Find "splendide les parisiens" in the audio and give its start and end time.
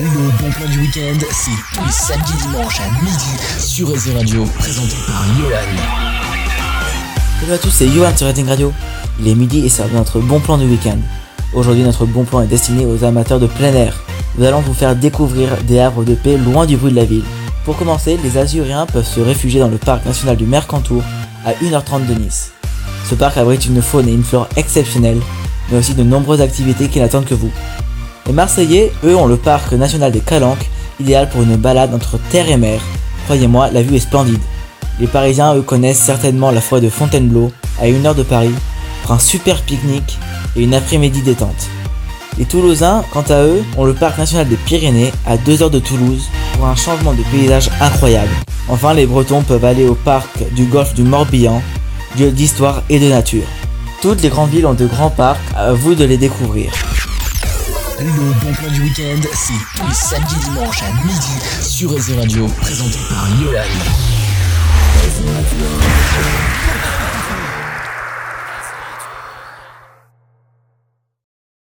34.00-35.54